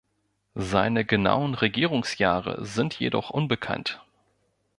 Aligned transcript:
Seine 0.55 1.05
genauen 1.05 1.53
Regierungsjahre 1.53 2.65
sind 2.65 2.95
jedoch 2.99 3.29
unbekannt. 3.29 4.03